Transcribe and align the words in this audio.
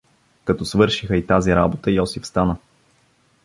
Като 0.45 0.65
свършиха 0.65 1.17
и 1.17 1.27
тази 1.27 1.55
работа, 1.55 1.91
Йосиф 1.91 2.27
стана. 2.27 2.57